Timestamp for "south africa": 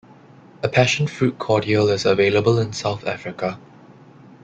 2.73-3.59